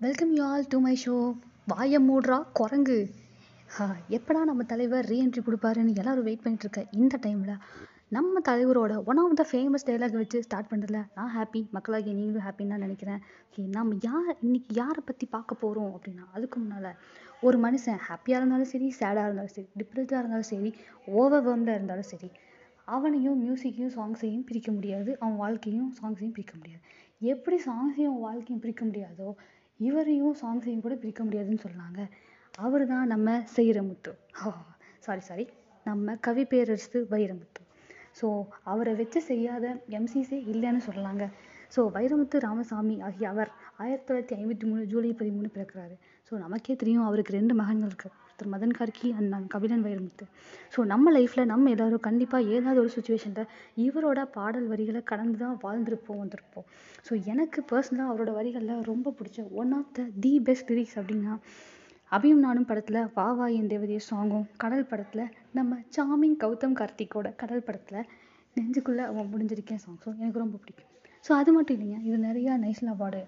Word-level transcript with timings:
Welcome 0.00 0.32
you 0.36 0.44
all 0.44 0.66
to 0.66 0.80
my 0.80 0.94
show 0.94 1.14
வாய 1.66 2.00
மூடுறா 2.00 2.42
குரங்கு. 2.52 2.96
ஹா, 3.68 3.86
எப்படா 4.08 4.44
நம்ம 4.44 4.62
தலைவர் 4.62 5.06
ரீஎன்ட்ரி 5.06 5.42
கொடுப்பாருன்னு 5.46 5.94
எல்லாரும் 5.96 6.24
வெயிட் 6.24 6.42
பண்ணிட்டு 6.42 6.64
இருக்க 6.64 6.86
இந்த 6.92 7.18
டைமில் 7.22 7.54
நம்ம 8.08 8.40
தலைவரோட 8.40 9.04
one 9.04 9.16
of 9.16 9.34
the 9.34 9.46
famous 9.52 9.86
dialogue 9.86 10.12
வச்சு 10.12 10.42
ஸ்டார்ட் 10.42 10.70
பண்ணுறதுல 10.70 11.04
நான் 11.14 11.32
ஹாப்பி 11.36 11.68
மக்களாகி 11.70 12.12
நீங்களும் 12.12 12.44
ஹாப்பின்னு 12.46 12.68
தான் 12.68 12.78
நினைக்கிறேன். 12.78 13.20
ஓகே 13.46 13.66
நம்ம 13.66 13.96
யார் 14.02 14.36
இன்னைக்கு 14.40 14.74
யாரை 14.74 15.02
பற்றி 15.06 15.26
பார்க்க 15.26 15.54
போகிறோம் 15.54 15.92
அப்படின்னா 15.96 16.22
அதுக்கு 16.32 16.60
முன்னால் 16.60 16.90
ஒரு 17.40 17.58
மனுஷன் 17.58 17.98
ஹாப்பியாக 18.08 18.40
இருந்தாலும் 18.40 18.66
சரி 18.66 18.94
சேடாக 19.00 19.26
இருந்தாலும் 19.26 19.48
சரி 19.48 19.68
டிப்ரெஸ்டாக 19.76 20.18
இருந்தாலும் 20.18 20.42
சரி 20.42 20.72
ஓவர் 21.06 21.74
இருந்தாலும் 21.74 22.02
சரி 22.02 22.30
அவனையும் 22.88 23.42
மியூசிக்கையும் 23.44 23.94
சாங்ஸையும் 23.96 24.44
பிரிக்க 24.44 24.72
முடியாது 24.72 25.18
அவன் 25.20 25.36
வாழ்க்கையும் 25.36 25.92
சாங்ஸையும் 26.00 26.32
பிரிக்க 26.32 26.54
முடியாது. 26.56 26.82
எப்படி 27.20 27.56
சாங்ஸையும் 27.66 28.18
வாழ்க்கையும் 28.18 28.60
பிரிக்க 28.60 28.84
முடியாதோ 28.84 29.36
இவரையும் 29.80 30.34
சாங்ஸையும் 30.42 30.84
கூட 30.86 30.94
பிரிக்க 31.02 31.20
முடியாதுன்னு 31.24 31.64
சொன்னாங்க 31.66 32.00
அவர் 32.64 32.84
தான் 32.92 33.10
நம்ம 33.12 33.36
செய்கிறமுத்து 33.56 34.12
சாரி 35.06 35.22
சாரி 35.28 35.44
நம்ம 35.86 36.14
கவி 36.26 36.44
பேரரசு 36.52 36.98
வைரமுத்து. 37.12 37.60
ஸோ 38.18 38.26
அவரை 38.72 38.92
வச்சு 39.00 39.20
செய்யாத 39.30 39.64
எம்சிஸே 39.98 40.38
இல்லைன்னு 40.52 40.82
சொல்லலாங்க 40.86 41.24
ஸோ 41.74 41.80
வைரமுத்து 41.96 42.36
ராமசாமி 42.46 42.94
ஆகிய 43.06 43.28
அவர் 43.34 43.50
ஆயிரத்தி 43.82 44.06
தொள்ளாயிரத்தி 44.08 44.36
ஐம்பத்தி 44.40 44.64
மூணு 44.70 44.82
ஜூலை 44.92 45.10
பதிமூணு 45.20 45.48
பிறக்கிறாரு. 45.56 45.94
ஸோ 46.28 46.32
நமக்கே 46.44 46.76
தெரியும் 46.82 47.06
அவருக்கு 47.08 47.36
ரெண்டு 47.38 47.54
மகன்கள் 47.60 47.90
இருக்கு. 47.92 48.10
ஒருத்தர் 48.36 48.54
மதன் 48.54 48.74
கார்கி 48.78 49.08
அண்ட் 49.16 49.28
நான் 49.34 49.44
கபிலன் 49.52 49.84
வைரமுத்து. 49.84 50.24
ஸோ 50.74 50.80
நம்ம 50.90 51.12
லைஃப்பில் 51.16 51.48
நம்ம 51.52 51.70
எல்லோரும் 51.74 52.02
கண்டிப்பாக 52.06 52.50
ஏதாவது 52.56 52.78
ஒரு 52.82 52.90
சுச்சுவேஷனில் 52.96 53.46
இவரோட 53.84 54.20
பாடல் 54.34 54.66
வரிகளை 54.72 55.00
கடந்து 55.10 55.38
தான் 55.42 55.54
வாழ்ந்திருப்போம் 55.62 56.20
வந்திருப்போம். 56.22 56.66
ஸோ 57.06 57.12
எனக்கு 57.32 57.60
பர்சனலாக 57.70 58.10
அவரோட 58.12 58.32
வரிகளில் 58.38 58.82
ரொம்ப 58.90 59.14
பிடிச்ச 59.20 59.46
one 59.62 59.72
of 59.78 59.88
the 59.98 60.04
the 60.24 60.32
best 60.48 60.72
lyrics 60.72 60.98
அப்படின்னா 61.00 61.34
அபியும் 62.12 62.44
நானும் 62.46 62.68
படத்தில் 62.70 63.00
வா 63.16 63.26
வா 63.38 63.46
என் 63.58 63.70
தேவதைய 63.72 64.02
சாங்கும் 64.10 64.46
கடல் 64.64 64.86
படத்தில் 64.90 65.24
நம்ம 65.52 65.78
சாமிங் 65.96 66.36
கௌதம் 66.44 66.76
கார்த்திக்கோட 66.80 67.30
கடல் 67.36 67.66
படத்தில் 67.68 68.00
நெஞ்சுக்குள்ளே 68.56 69.06
அவன் 69.10 69.32
முடிஞ்சிருக்கேன் 69.32 69.82
சாங்ஸும் 69.86 70.20
எனக்கு 70.22 70.44
ரொம்ப 70.44 70.56
பிடிக்கும். 70.62 70.90
ஸோ 71.24 71.32
அது 71.40 71.52
மட்டும் 71.52 71.76
இல்லைங்க 71.76 71.98
இது 72.08 72.18
நிறையா 72.28 72.52
நைஸ்லாம் 72.64 72.96
award 72.96 73.22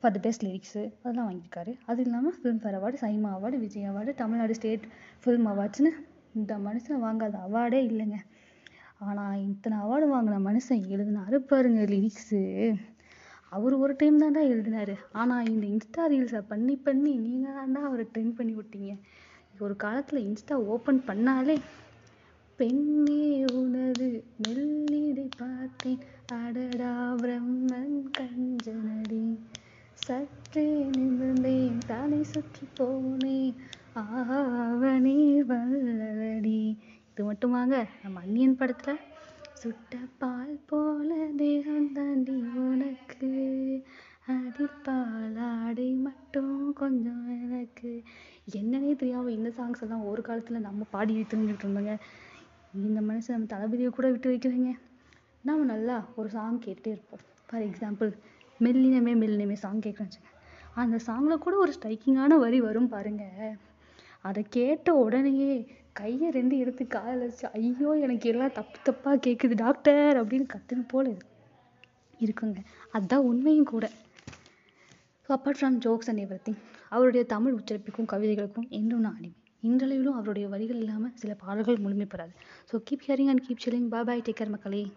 for 0.00 0.14
the 0.16 0.20
best 0.26 0.44
lyrics 0.48 0.82
அதெல்லாம் 1.02 1.26
வாங்கியிருக்காரு. 1.28 1.72
அது 1.90 2.00
இல்லாமல் 2.06 2.36
Filmfare 2.36 2.76
award 2.78 3.00
SIIMA 3.04 3.30
award 3.38 3.58
Vijay 3.64 3.88
award 3.90 4.12
Tamil Nadu 4.20 4.54
state 4.58 4.84
film 5.24 5.48
அவார்ட்ஸ்னு 5.52 5.90
இந்த 6.38 6.52
மனுஷன் 6.68 7.02
வாங்காத 7.06 7.38
அவார்டே 7.48 7.80
இல்லைங்க. 7.90 8.18
ஆனால் 9.08 9.42
இத்தனை 9.50 9.76
அவார்டு 9.84 10.06
வாங்கின 10.14 10.38
மனுஷன் 10.48 10.82
எழுதினாரு 10.94 11.36
பாருங்க 11.50 11.82
லிரிக்ஸு 11.94 12.40
அவர் 13.56 13.74
ஒரு 13.84 13.92
டைம் 14.00 14.20
தான்டா 14.22 14.42
எழுதினாரு. 14.52 14.94
ஆனால் 15.20 15.48
இந்த 15.52 15.64
இன்ஸ்டா 15.74 16.02
ரீல்ஸை 16.12 16.42
பண்ணி 16.50 16.74
பண்ணி 16.86 17.12
நீங்கள் 17.26 17.56
தான்டா 17.58 17.80
அவரை 17.88 18.04
ட்ரெண்ட் 18.12 18.36
பண்ணி 18.40 18.52
விட்டீங்க. 18.58 18.92
ஒரு 19.66 19.74
காலத்தில் 19.84 20.26
இன்ஸ்டா 20.26 20.56
ஓப்பன் 20.74 21.00
பண்ணாலே 21.08 21.56
பெண்ணே 22.58 23.24
உனது 23.58 24.06
மெல்லிடை 24.44 25.26
பார்த்தேன். 25.42 26.00
அடடா 26.38 26.92
பிரம்மன் 27.20 27.96
கஞ்சனது. 28.18 29.09
சற்றே 30.10 30.62
நிமிர்ந்தேன் 30.94 31.76
தலை 31.86 32.22
சுற்றி 32.22 32.64
போனேன். 32.78 33.58
ஆவனே 34.00 35.18
வல்லடி 35.50 36.62
இது 37.10 37.22
மட்டுமாங்க 37.28 37.76
நம்ம 38.02 38.20
அந்நியன் 38.20 38.56
படத்தில் 38.56 39.04
சுட்ட 39.60 39.98
பால் 40.22 40.56
போல 40.66 41.10
தேகம் 41.36 41.92
தாண்டி 41.92 42.34
உனக்கு. 42.64 43.30
அதில் 44.34 44.74
பாலாடை 44.86 45.88
மட்டும் 46.06 46.72
கொஞ்சம் 46.72 47.28
எனக்கு. 47.44 47.92
என்னன்னே 48.60 48.92
தெரியாமல் 48.96 49.36
இந்த 49.38 49.52
சாங்ஸ் 49.58 49.84
எல்லாம் 49.86 50.04
ஒரு 50.04 50.22
காலத்தில் 50.22 50.66
நம்ம 50.68 50.88
பாடி 50.90 51.20
தூங்கிட்டு 51.34 51.64
இருந்தோங்க. 51.66 51.94
இந்த 52.88 53.00
மனுஷன் 53.00 53.36
நம்ம 53.36 53.50
தளபதியை 53.54 53.92
கூட 53.98 54.08
விட்டு 54.10 54.32
வைக்கிறீங்க 54.32 54.72
நாம 55.42 55.64
நல்லா 55.74 55.98
ஒரு 56.16 56.30
சாங் 56.30 56.60
கேட்டே 56.66 56.92
இருப்போம். 56.96 57.24
ஃபார் 57.48 57.66
எக்ஸாம்பிள் 57.70 58.12
மெல்லினமே 58.64 59.12
மெல்லினமே 59.22 59.52
சாங் 59.52 59.80
கேட்குறேன்னு 59.80 60.10
வச்சுக்கோங்க. 60.10 60.38
அந்த 60.74 60.98
சாங்கில் 61.06 61.38
கூட 61.38 61.56
ஒரு 61.56 61.72
ஸ்ட்ரைக்கிங்கான 61.76 62.38
வரி 62.38 62.60
வரும் 62.60 62.88
பாருங்க. 62.88 63.24
அதை 64.20 64.46
கேட்ட 64.48 64.94
உடனேயே 64.94 65.66
கையை 65.92 66.30
ரெண்டு 66.30 66.58
எடுத்து 66.58 66.86
காதில் 66.86 67.18
வச்சு 67.18 67.50
ஐயோ 67.50 67.94
எனக்கு 67.94 68.28
எல்லாம் 68.28 68.52
தப்பு 68.52 68.92
தப்பாக 68.92 69.16
கேட்குது 69.26 69.54
டாக்டர் 69.54 70.26
அப்படின்னு 70.26 70.46
கத்துன 70.54 70.84
போல 70.88 71.16
இருக்குங்க. 72.20 72.58
அதுதான் 72.92 73.20
உண்மையும் 73.20 73.64
கூட. 73.64 73.90
So 75.28 75.32
apart 75.36 75.60
from 75.60 75.78
jokes 75.86 76.08
and 76.08 76.18
every 76.18 76.54
அவருடைய 76.88 77.24
தமிழ் 77.24 77.52
உச்சரிப்புக்கும் 77.52 78.08
கவிதைகளுக்கும் 78.12 78.68
என்றும் 78.68 79.00
நான் 79.00 79.16
அடிமை. 79.16 79.36
இன்றளவிலும் 79.62 80.16
அவருடைய 80.18 80.48
வரிகள் 80.48 80.76
இல்லாமல் 80.76 81.12
சில 81.14 81.34
பாடல்கள் 81.34 81.76
முழுமைப்படாது 81.76 82.32
so 82.72 82.76
keep 82.90 83.04
hearing 83.06 83.28
and 83.28 83.44
keep 83.48 83.64
chilling 83.64 83.88
bye 83.88 84.22
take 84.26 84.38
care 84.40 84.48
மக்களே. 84.48 84.92